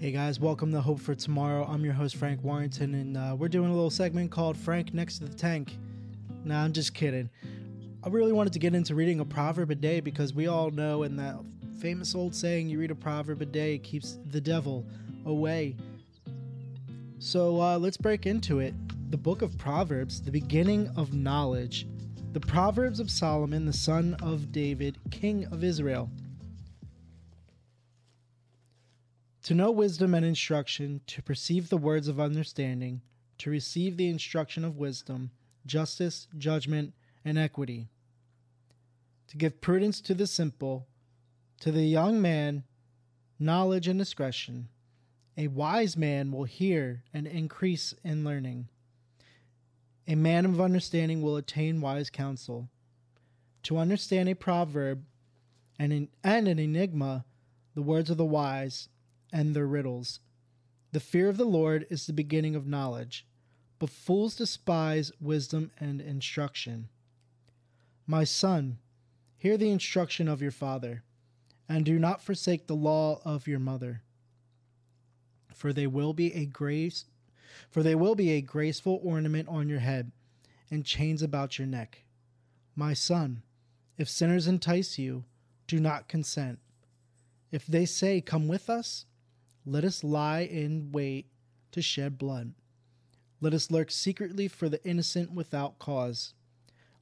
Hey 0.00 0.12
guys, 0.12 0.38
welcome 0.38 0.70
to 0.70 0.80
Hope 0.80 1.00
for 1.00 1.16
Tomorrow. 1.16 1.66
I'm 1.68 1.84
your 1.84 1.92
host, 1.92 2.14
Frank 2.14 2.44
Warrington, 2.44 2.94
and 2.94 3.16
uh, 3.16 3.34
we're 3.36 3.48
doing 3.48 3.68
a 3.68 3.74
little 3.74 3.90
segment 3.90 4.30
called 4.30 4.56
Frank 4.56 4.94
Next 4.94 5.18
to 5.18 5.24
the 5.24 5.34
Tank. 5.34 5.76
Nah, 6.44 6.62
I'm 6.62 6.72
just 6.72 6.94
kidding. 6.94 7.28
I 8.04 8.08
really 8.08 8.32
wanted 8.32 8.52
to 8.52 8.60
get 8.60 8.76
into 8.76 8.94
reading 8.94 9.18
a 9.18 9.24
proverb 9.24 9.72
a 9.72 9.74
day 9.74 9.98
because 9.98 10.32
we 10.32 10.46
all 10.46 10.70
know 10.70 11.02
in 11.02 11.16
that 11.16 11.34
famous 11.80 12.14
old 12.14 12.32
saying, 12.32 12.68
you 12.68 12.78
read 12.78 12.92
a 12.92 12.94
proverb 12.94 13.42
a 13.42 13.44
day, 13.44 13.74
it 13.74 13.82
keeps 13.82 14.20
the 14.30 14.40
devil 14.40 14.86
away. 15.26 15.74
So 17.18 17.60
uh, 17.60 17.76
let's 17.76 17.96
break 17.96 18.24
into 18.24 18.60
it. 18.60 18.74
The 19.10 19.18
book 19.18 19.42
of 19.42 19.58
Proverbs, 19.58 20.22
the 20.22 20.30
beginning 20.30 20.92
of 20.96 21.12
knowledge. 21.12 21.88
The 22.34 22.40
Proverbs 22.40 23.00
of 23.00 23.10
Solomon, 23.10 23.66
the 23.66 23.72
son 23.72 24.16
of 24.22 24.52
David, 24.52 24.96
king 25.10 25.46
of 25.46 25.64
Israel. 25.64 26.08
To 29.48 29.54
know 29.54 29.70
wisdom 29.70 30.12
and 30.12 30.26
instruction, 30.26 31.00
to 31.06 31.22
perceive 31.22 31.70
the 31.70 31.78
words 31.78 32.06
of 32.06 32.20
understanding, 32.20 33.00
to 33.38 33.48
receive 33.48 33.96
the 33.96 34.10
instruction 34.10 34.62
of 34.62 34.76
wisdom, 34.76 35.30
justice, 35.64 36.28
judgment, 36.36 36.92
and 37.24 37.38
equity. 37.38 37.88
To 39.28 39.38
give 39.38 39.62
prudence 39.62 40.02
to 40.02 40.12
the 40.12 40.26
simple, 40.26 40.86
to 41.60 41.72
the 41.72 41.86
young 41.86 42.20
man, 42.20 42.64
knowledge 43.38 43.88
and 43.88 43.98
discretion. 43.98 44.68
A 45.38 45.46
wise 45.46 45.96
man 45.96 46.30
will 46.30 46.44
hear 46.44 47.04
and 47.14 47.26
increase 47.26 47.94
in 48.04 48.24
learning. 48.24 48.68
A 50.06 50.14
man 50.14 50.44
of 50.44 50.60
understanding 50.60 51.22
will 51.22 51.38
attain 51.38 51.80
wise 51.80 52.10
counsel. 52.10 52.68
To 53.62 53.78
understand 53.78 54.28
a 54.28 54.34
proverb 54.34 55.04
and 55.78 55.90
an, 55.90 56.08
and 56.22 56.48
an 56.48 56.58
enigma, 56.58 57.24
the 57.74 57.80
words 57.80 58.10
of 58.10 58.18
the 58.18 58.26
wise, 58.26 58.90
and 59.32 59.54
their 59.54 59.66
riddles. 59.66 60.20
The 60.92 61.00
fear 61.00 61.28
of 61.28 61.36
the 61.36 61.44
Lord 61.44 61.86
is 61.90 62.06
the 62.06 62.12
beginning 62.12 62.54
of 62.54 62.66
knowledge, 62.66 63.26
but 63.78 63.90
fools 63.90 64.34
despise 64.34 65.12
wisdom 65.20 65.70
and 65.78 66.00
instruction. 66.00 66.88
My 68.06 68.24
son, 68.24 68.78
hear 69.36 69.56
the 69.56 69.70
instruction 69.70 70.28
of 70.28 70.40
your 70.42 70.50
father, 70.50 71.02
and 71.68 71.84
do 71.84 71.98
not 71.98 72.22
forsake 72.22 72.66
the 72.66 72.74
law 72.74 73.20
of 73.24 73.46
your 73.46 73.58
mother. 73.58 74.02
For 75.52 75.72
they 75.72 75.86
will 75.86 76.14
be 76.14 76.32
a 76.34 76.46
grace 76.46 77.04
for 77.70 77.82
they 77.82 77.94
will 77.94 78.14
be 78.14 78.30
a 78.30 78.40
graceful 78.40 79.00
ornament 79.02 79.48
on 79.48 79.68
your 79.68 79.80
head, 79.80 80.12
and 80.70 80.84
chains 80.84 81.22
about 81.22 81.58
your 81.58 81.66
neck. 81.66 82.04
My 82.74 82.94
son, 82.94 83.42
if 83.96 84.08
sinners 84.08 84.46
entice 84.46 84.98
you, 84.98 85.24
do 85.66 85.80
not 85.80 86.08
consent. 86.08 86.58
If 87.50 87.66
they 87.66 87.84
say, 87.84 88.20
Come 88.20 88.48
with 88.48 88.70
us, 88.70 89.06
let 89.68 89.84
us 89.84 90.02
lie 90.02 90.40
in 90.40 90.92
wait 90.92 91.26
to 91.72 91.82
shed 91.82 92.16
blood. 92.16 92.54
Let 93.40 93.52
us 93.52 93.70
lurk 93.70 93.90
secretly 93.90 94.48
for 94.48 94.68
the 94.68 94.82
innocent 94.84 95.32
without 95.32 95.78
cause. 95.78 96.32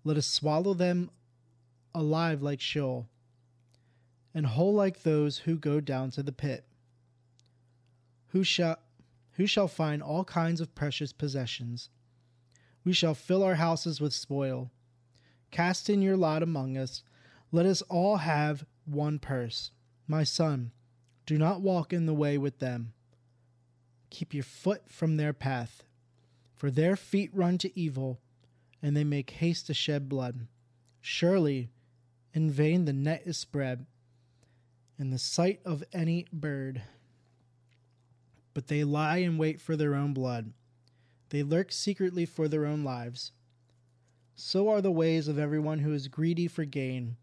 Let 0.03 0.17
us 0.17 0.27
swallow 0.27 0.75
them 0.75 1.11
alive 1.95 2.43
like 2.43 2.61
Sheol, 2.61 3.09
and 4.35 4.47
whole 4.47 4.75
like 4.75 5.03
those 5.03 5.39
who 5.39 5.57
go 5.57 5.81
down 5.81 6.11
to 6.13 6.23
the 6.23 6.33
pit. 6.33 6.67
Who 8.29 8.43
shall, 8.43 8.79
who 9.33 9.47
shall 9.47 9.69
find 9.69 10.03
all 10.03 10.25
kinds 10.25 10.61
of 10.61 10.75
precious 10.75 11.13
possessions? 11.13 11.89
We 12.85 12.93
shall 12.93 13.15
fill 13.15 13.43
our 13.43 13.55
houses 13.55 14.01
with 14.01 14.13
spoil. 14.13 14.71
Cast 15.51 15.89
in 15.89 16.03
your 16.03 16.17
lot 16.17 16.43
among 16.43 16.77
us. 16.77 17.03
Let 17.53 17.65
us 17.65 17.81
all 17.83 18.17
have 18.19 18.67
one 18.85 19.19
purse. 19.19 19.71
My 20.07 20.25
son, 20.25 20.73
do 21.27 21.37
not 21.37 21.61
walk 21.61 21.93
in 21.93 22.07
the 22.07 22.15
way 22.15 22.39
with 22.39 22.61
them. 22.61 22.93
Keep 24.11 24.33
your 24.33 24.45
foot 24.45 24.83
from 24.89 25.17
their 25.17 25.33
path, 25.33 25.83
for 26.55 26.71
their 26.71 26.95
feet 26.95 27.31
run 27.35 27.59
to 27.59 27.79
evil, 27.79 28.21
and 28.81 28.97
they 28.97 29.05
make 29.05 29.31
haste 29.31 29.67
to 29.67 29.75
shed 29.75 30.09
blood. 30.09 30.47
Surely, 31.01 31.69
in 32.33 32.51
vain 32.51 32.85
the 32.85 32.93
net 32.93 33.23
is 33.27 33.37
spread, 33.37 33.87
in 34.99 35.11
the 35.11 35.19
sight 35.19 35.61
of 35.65 35.83
any 35.93 36.27
bird. 36.33 36.83
But 38.55 38.69
they 38.69 38.85
lie 38.85 39.19
in 39.19 39.37
wait 39.37 39.61
for 39.61 39.77
their 39.77 39.95
own 39.95 40.15
blood. 40.15 40.53
They 41.31 41.43
lurk 41.43 41.73
secretly 41.73 42.25
for 42.25 42.47
their 42.47 42.65
own 42.65 42.85
lives. 42.85 43.33
So 44.37 44.69
are 44.69 44.81
the 44.81 44.93
ways 44.93 45.29
of 45.29 45.39
everyone 45.39 45.81
who 45.81 45.93
is 45.93 46.09
greedy 46.09 46.47
for 46.47 46.65
gain. 46.65 47.17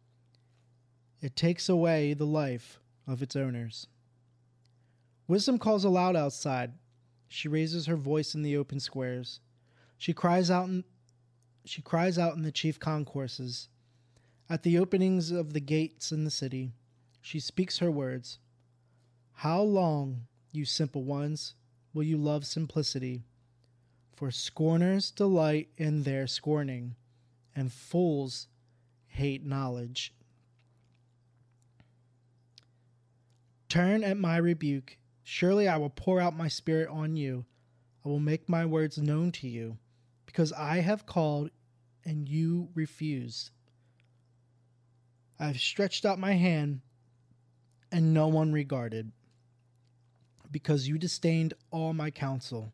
It 1.22 1.36
takes 1.36 1.70
away 1.70 2.14
the 2.14 2.26
life 2.26 2.80
of 3.08 3.22
its 3.22 3.36
owners. 3.36 3.88
Wisdom 5.28 5.58
calls 5.58 5.86
aloud 5.86 6.16
outside. 6.16 6.74
She 7.28 7.48
raises 7.48 7.86
her 7.86 7.96
voice 7.96 8.36
in 8.36 8.44
the 8.44 8.58
open 8.58 8.80
squares. 8.80 9.40
She 9.98 10.14
cries 10.14 10.52
out 10.52 10.68
in 10.68 10.84
she 11.66 11.82
cries 11.82 12.20
out 12.20 12.36
in 12.36 12.44
the 12.44 12.52
chief 12.52 12.78
concourses. 12.78 13.70
At 14.50 14.64
the 14.64 14.78
openings 14.78 15.32
of 15.32 15.54
the 15.54 15.62
gates 15.62 16.12
in 16.12 16.26
the 16.26 16.32
city, 16.32 16.74
she 17.22 17.40
speaks 17.40 17.80
her 17.80 17.90
words. 17.90 18.40
How 19.32 19.62
long, 19.62 20.28
you 20.52 20.66
simple 20.66 21.04
ones, 21.04 21.56
will 21.94 22.04
you 22.04 22.18
love 22.18 22.46
simplicity? 22.46 23.24
For 24.14 24.30
scorners 24.30 25.10
delight 25.10 25.70
in 25.78 26.04
their 26.04 26.28
scorning, 26.28 26.96
and 27.56 27.72
fools 27.72 28.48
hate 29.08 29.46
knowledge. 29.46 30.14
Turn 33.70 34.04
at 34.04 34.18
my 34.18 34.36
rebuke 34.36 34.98
Surely 35.24 35.68
I 35.68 35.78
will 35.78 35.90
pour 35.90 36.20
out 36.20 36.36
my 36.36 36.48
spirit 36.48 36.90
on 36.90 37.16
you. 37.16 37.46
I 38.06 38.10
will 38.10 38.20
make 38.20 38.50
my 38.50 38.66
words 38.66 38.98
known 38.98 39.32
to 39.34 39.48
you, 39.48 39.78
because 40.26 40.52
I 40.52 40.78
have 40.80 41.06
called 41.06 41.50
and 42.06 42.28
you 42.28 42.70
refused. 42.76 43.52
I 45.40 45.48
have 45.48 45.60
stretched 45.60 46.06
out 46.06 46.20
my 46.20 46.34
hand 46.34 46.82
and 47.92 48.14
no 48.14 48.28
one 48.28 48.52
regarded, 48.52 49.12
because 50.52 50.88
you 50.88 50.98
disdained 50.98 51.54
all 51.72 51.94
my 51.94 52.12
counsel 52.12 52.74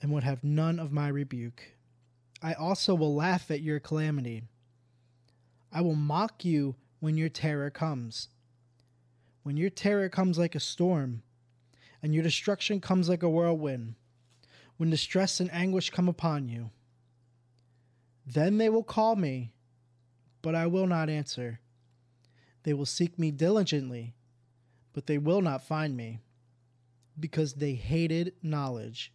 and 0.00 0.12
would 0.12 0.22
have 0.22 0.44
none 0.44 0.78
of 0.78 0.92
my 0.92 1.08
rebuke. 1.08 1.72
I 2.42 2.52
also 2.52 2.94
will 2.94 3.14
laugh 3.14 3.50
at 3.50 3.62
your 3.62 3.80
calamity. 3.80 4.44
I 5.72 5.80
will 5.80 5.96
mock 5.96 6.44
you 6.44 6.76
when 7.00 7.16
your 7.16 7.30
terror 7.30 7.70
comes 7.70 8.28
when 9.44 9.56
your 9.58 9.70
terror 9.70 10.08
comes 10.08 10.38
like 10.38 10.54
a 10.54 10.60
storm, 10.60 11.22
and 12.02 12.12
your 12.14 12.22
destruction 12.22 12.80
comes 12.80 13.08
like 13.08 13.22
a 13.22 13.28
whirlwind, 13.28 13.94
when 14.78 14.90
distress 14.90 15.38
and 15.38 15.52
anguish 15.52 15.90
come 15.90 16.08
upon 16.08 16.48
you. 16.48 16.70
Then 18.26 18.56
they 18.56 18.70
will 18.70 18.82
call 18.82 19.16
me, 19.16 19.52
but 20.42 20.54
I 20.54 20.66
will 20.66 20.86
not 20.86 21.10
answer. 21.10 21.60
They 22.62 22.72
will 22.72 22.86
seek 22.86 23.18
me 23.18 23.30
diligently, 23.30 24.14
but 24.94 25.06
they 25.06 25.18
will 25.18 25.42
not 25.42 25.62
find 25.62 25.94
me, 25.94 26.20
because 27.20 27.54
they 27.54 27.74
hated 27.74 28.32
knowledge 28.42 29.12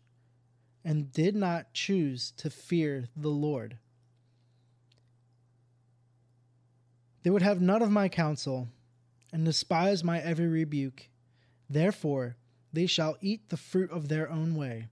and 0.86 1.12
did 1.12 1.36
not 1.36 1.74
choose 1.74 2.32
to 2.38 2.52
fear 2.52 3.10
the 3.16 3.30
Lord. 3.30 3.78
They 7.24 7.32
would 7.32 7.42
have 7.42 7.60
none 7.60 7.82
of 7.82 7.92
my 7.92 8.08
counsel 8.10 8.70
and 9.32 9.46
despise 9.46 10.04
my 10.04 10.20
every 10.20 10.48
rebuke. 10.48 11.10
Therefore, 11.70 12.36
they 12.74 12.86
shall 12.86 13.18
eat 13.22 13.50
the 13.50 13.58
fruit 13.58 13.92
of 13.92 14.08
their 14.08 14.30
own 14.30 14.56
way, 14.56 14.88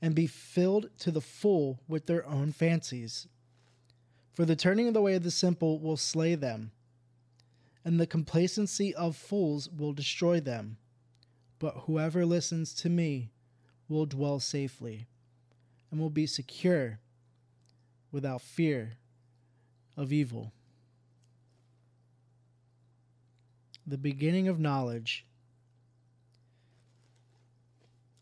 and 0.00 0.14
be 0.14 0.26
filled 0.26 0.90
to 1.00 1.10
the 1.10 1.20
full 1.20 1.80
with 1.88 2.06
their 2.06 2.26
own 2.26 2.52
fancies. 2.52 3.26
For 4.34 4.44
the 4.44 4.56
turning 4.56 4.88
of 4.88 4.94
the 4.94 5.02
way 5.02 5.14
of 5.14 5.22
the 5.22 5.30
simple 5.30 5.80
will 5.80 5.96
slay 5.96 6.34
them, 6.34 6.70
and 7.84 7.98
the 7.98 8.06
complacency 8.06 8.94
of 8.94 9.16
fools 9.16 9.68
will 9.68 9.92
destroy 9.92 10.40
them. 10.40 10.76
But 11.58 11.74
whoever 11.86 12.24
listens 12.24 12.72
to 12.74 12.88
me 12.88 13.30
will 13.88 14.06
dwell 14.06 14.38
safely, 14.38 15.06
and 15.90 15.98
will 15.98 16.10
be 16.10 16.26
secure 16.26 17.00
without 18.12 18.42
fear 18.42 18.98
of 19.96 20.12
evil. 20.12 20.52
The 23.88 23.98
beginning 23.98 24.48
of 24.48 24.60
knowledge. 24.60 25.24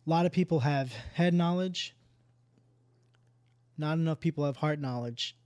A 0.06 0.10
lot 0.10 0.24
of 0.24 0.32
people 0.32 0.60
have 0.60 0.92
head 1.14 1.34
knowledge, 1.34 1.94
not 3.76 3.98
enough 3.98 4.20
people 4.20 4.44
have 4.44 4.56
heart 4.56 4.78
knowledge. 4.78 5.36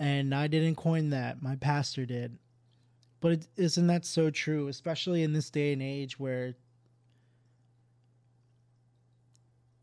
And 0.00 0.34
I 0.34 0.48
didn't 0.48 0.74
coin 0.74 1.10
that, 1.10 1.40
my 1.40 1.54
pastor 1.54 2.04
did. 2.04 2.38
But 3.20 3.46
is 3.56 3.78
not 3.78 3.86
that 3.86 4.04
so 4.04 4.30
true, 4.30 4.66
especially 4.66 5.22
in 5.22 5.32
this 5.32 5.48
day 5.48 5.72
and 5.72 5.80
age 5.80 6.18
where 6.18 6.54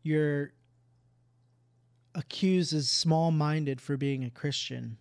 you're 0.02 0.52
accused 2.14 2.74
as 2.74 2.90
small 2.90 3.30
minded 3.30 3.80
for 3.80 3.96
being 3.96 4.24
a 4.24 4.30
Christian? 4.30 4.98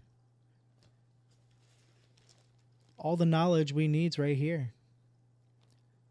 All 3.00 3.16
the 3.16 3.25
knowledge 3.25 3.74
we 3.74 3.88
need's 3.88 4.19
right 4.19 4.38
here. 4.38 4.74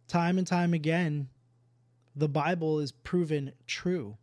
time 0.08 0.38
and 0.38 0.46
time 0.46 0.72
again, 0.72 1.28
the 2.16 2.28
Bible 2.28 2.80
is 2.80 2.92
proven 2.92 3.52
true. 3.66 4.16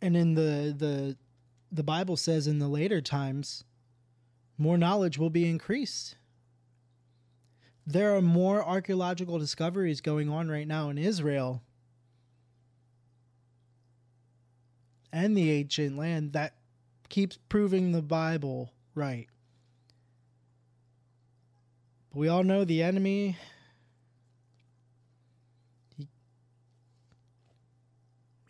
And 0.00 0.16
in 0.16 0.34
the 0.34 0.74
the 0.76 1.16
the 1.72 1.82
Bible 1.82 2.16
says 2.16 2.46
in 2.46 2.60
the 2.60 2.68
later 2.68 3.00
times, 3.00 3.64
more 4.56 4.78
knowledge 4.78 5.18
will 5.18 5.30
be 5.30 5.48
increased. 5.48 6.16
There 7.86 8.14
are 8.14 8.22
more 8.22 8.62
archaeological 8.62 9.38
discoveries 9.38 10.00
going 10.00 10.28
on 10.28 10.48
right 10.50 10.68
now 10.68 10.90
in 10.90 10.98
Israel 10.98 11.62
and 15.12 15.36
the 15.36 15.50
ancient 15.50 15.96
land 15.96 16.32
that 16.32 16.54
keeps 17.08 17.38
proving 17.48 17.92
the 17.92 18.02
Bible 18.02 18.72
right. 18.94 19.28
But 22.10 22.18
we 22.18 22.28
all 22.28 22.44
know 22.44 22.64
the 22.64 22.82
enemy 22.82 23.36
he 25.96 26.08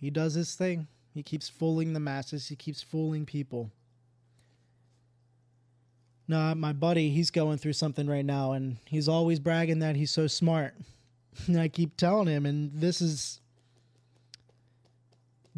he 0.00 0.10
does 0.10 0.34
his 0.34 0.54
thing. 0.54 0.86
He 1.14 1.22
keeps 1.22 1.48
fooling 1.48 1.92
the 1.92 2.00
masses, 2.00 2.48
he 2.48 2.56
keeps 2.56 2.82
fooling 2.82 3.26
people. 3.26 3.70
No, 6.30 6.54
my 6.54 6.74
buddy, 6.74 7.08
he's 7.08 7.30
going 7.30 7.56
through 7.56 7.72
something 7.72 8.06
right 8.06 8.24
now 8.24 8.52
and 8.52 8.76
he's 8.84 9.08
always 9.08 9.40
bragging 9.40 9.78
that 9.78 9.96
he's 9.96 10.10
so 10.10 10.26
smart. 10.26 10.74
And 11.46 11.60
I 11.60 11.68
keep 11.68 11.96
telling 11.96 12.26
him 12.26 12.44
and 12.46 12.72
this 12.74 13.00
is 13.00 13.40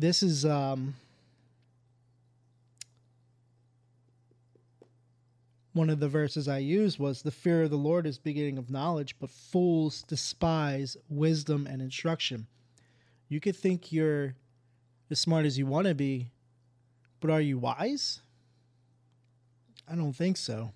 this 0.00 0.22
is 0.22 0.46
um 0.46 0.94
one 5.74 5.90
of 5.90 6.00
the 6.00 6.08
verses 6.08 6.48
I 6.48 6.58
used 6.58 6.98
was 6.98 7.22
the 7.22 7.30
fear 7.30 7.62
of 7.62 7.70
the 7.70 7.76
Lord 7.76 8.06
is 8.06 8.18
beginning 8.18 8.58
of 8.58 8.70
knowledge, 8.70 9.14
but 9.20 9.30
fools 9.30 10.02
despise 10.02 10.96
wisdom 11.08 11.66
and 11.70 11.80
instruction. 11.80 12.46
You 13.28 13.40
could 13.40 13.54
think 13.54 13.92
you're 13.92 14.34
as 15.10 15.20
smart 15.20 15.46
as 15.46 15.58
you 15.58 15.66
want 15.66 15.86
to 15.86 15.94
be, 15.94 16.30
but 17.20 17.30
are 17.30 17.40
you 17.40 17.58
wise? 17.58 18.20
I 19.88 19.94
don't 19.94 20.12
think 20.12 20.36
so. 20.36 20.72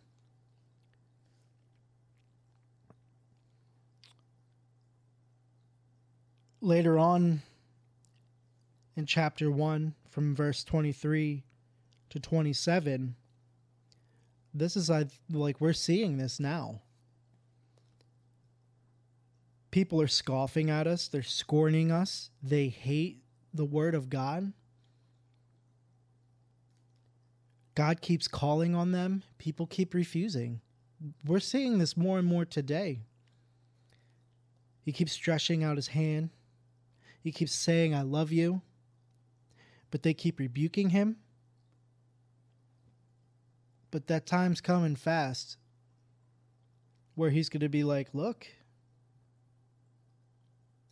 Later 6.60 6.98
on 6.98 7.42
in 8.96 9.06
chapter 9.06 9.50
1, 9.50 9.94
from 10.08 10.34
verse 10.34 10.62
23 10.64 11.42
to 12.10 12.20
27, 12.20 13.16
this 14.52 14.76
is 14.76 14.90
like 15.30 15.60
we're 15.60 15.72
seeing 15.72 16.16
this 16.16 16.38
now. 16.38 16.80
People 19.72 20.00
are 20.00 20.06
scoffing 20.06 20.70
at 20.70 20.86
us, 20.86 21.08
they're 21.08 21.24
scorning 21.24 21.90
us, 21.90 22.30
they 22.40 22.68
hate 22.68 23.22
the 23.52 23.64
word 23.64 23.96
of 23.96 24.08
God. 24.08 24.52
God 27.74 28.00
keeps 28.00 28.28
calling 28.28 28.76
on 28.76 28.92
them, 28.92 29.24
people 29.38 29.66
keep 29.66 29.94
refusing. 29.94 30.60
We're 31.26 31.40
seeing 31.40 31.78
this 31.78 31.96
more 31.96 32.20
and 32.20 32.28
more 32.28 32.44
today. 32.44 33.00
He 34.84 34.92
keeps 34.92 35.10
stretching 35.10 35.64
out 35.64 35.74
his 35.74 35.88
hand. 35.88 36.30
He 37.20 37.32
keeps 37.32 37.52
saying, 37.52 37.92
I 37.92 38.02
love 38.02 38.30
you. 38.30 38.62
But 39.94 40.02
they 40.02 40.12
keep 40.12 40.40
rebuking 40.40 40.90
him. 40.90 41.18
But 43.92 44.08
that 44.08 44.26
time's 44.26 44.60
coming 44.60 44.96
fast 44.96 45.56
where 47.14 47.30
he's 47.30 47.48
going 47.48 47.60
to 47.60 47.68
be 47.68 47.84
like, 47.84 48.08
Look, 48.12 48.48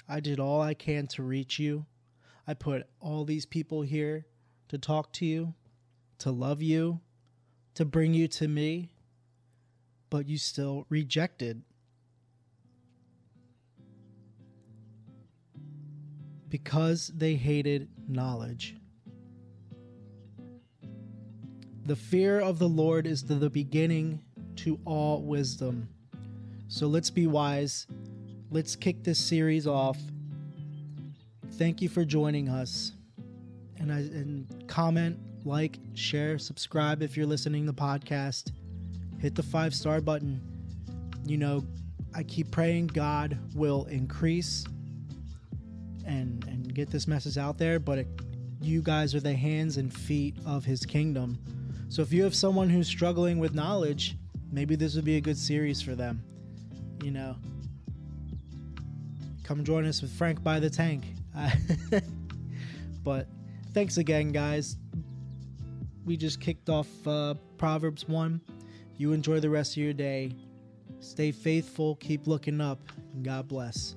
I 0.09 0.21
did 0.21 0.39
all 0.39 0.61
I 0.61 0.75
can 0.75 1.09
to 1.09 1.25
reach 1.25 1.59
you. 1.59 1.85
I 2.47 2.55
put 2.55 2.87
all 3.01 3.25
these 3.25 3.45
people 3.45 3.83
here 3.83 4.25
to 4.69 4.79
talk 4.79 5.13
to 5.15 5.27
you 5.27 5.55
to 6.19 6.31
love 6.31 6.63
you, 6.63 7.01
to 7.75 7.85
bring 7.85 8.15
you 8.15 8.29
to 8.29 8.47
me, 8.47 8.93
but 10.11 10.29
you 10.29 10.39
still 10.39 10.87
rejected. 10.89 11.63
Because 16.49 17.09
they 17.13 17.35
hated 17.35 17.89
knowledge. 18.07 18.77
The 21.85 21.97
fear 21.97 22.39
of 22.39 22.61
the 22.61 22.69
Lord 22.69 23.09
is 23.09 23.25
the 23.25 23.51
beginning 23.51 24.21
to 24.57 24.79
all 24.85 25.21
wisdom. 25.23 25.89
So 26.69 26.87
let's 26.87 27.11
be 27.11 27.27
wise. 27.27 27.89
Let's 28.53 28.77
kick 28.77 29.03
this 29.03 29.19
series 29.19 29.67
off. 29.67 29.99
Thank 31.53 31.83
you 31.83 31.89
for 31.89 32.05
joining 32.05 32.49
us. 32.49 32.93
And 33.79 33.93
I 33.93 33.99
and 33.99 34.69
comment 34.69 35.19
like, 35.45 35.79
share, 35.95 36.39
subscribe 36.39 37.03
if 37.03 37.17
you're 37.17 37.27
listening 37.27 37.67
to 37.67 37.73
the 37.73 37.81
podcast. 37.81 38.53
Hit 39.19 39.35
the 39.35 39.43
five 39.43 39.75
star 39.75 40.01
button. 40.01 40.41
You 41.27 41.39
know, 41.39 41.65
I 42.15 42.23
keep 42.23 42.53
praying 42.53 42.89
God 42.89 43.37
will 43.55 43.87
increase 43.87 44.65
and 46.07 46.45
and 46.47 46.73
get 46.73 46.91
this 46.91 47.09
message 47.09 47.39
out 47.39 47.59
there, 47.59 47.81
but 47.81 47.99
it, 47.99 48.07
you 48.61 48.83
guys 48.83 49.17
are 49.17 49.21
the 49.21 49.35
hands 49.35 49.79
and 49.79 49.93
feet 49.93 50.37
of 50.47 50.65
his 50.65 50.87
kingdom. 50.87 51.39
So 51.93 52.01
if 52.01 52.13
you 52.13 52.23
have 52.25 52.35
someone 52.35 52.71
who's 52.71 52.89
struggling 52.89 53.39
with 53.39 53.55
knowledge, 53.55 54.17
maybe 54.51 54.77
this 54.77 54.95
would 54.97 55.05
be 55.05 55.17
a 55.17 55.21
good 55.21 55.37
series 55.37 55.83
for 55.83 55.95
them. 55.95 56.23
You 57.03 57.11
know, 57.11 57.37
come 59.45 59.63
join 59.63 59.85
us 59.85 60.01
with 60.01 60.11
Frank 60.13 60.43
by 60.43 60.59
the 60.59 60.71
Tank. 60.71 61.05
but 63.05 63.29
thanks 63.75 63.99
again, 63.99 64.33
guys 64.33 64.79
we 66.05 66.17
just 66.17 66.41
kicked 66.41 66.69
off 66.69 66.89
uh, 67.07 67.35
Proverbs 67.59 68.09
1. 68.09 68.41
You 68.97 69.13
enjoy 69.13 69.41
the 69.41 69.51
rest 69.51 69.73
of 69.73 69.83
your 69.83 69.93
day. 69.93 70.35
Stay 71.01 71.33
faithful, 71.33 71.97
keep 71.97 72.27
looking 72.27 72.61
up, 72.61 72.81
and 73.13 73.25
God 73.25 73.49
bless. 73.49 73.97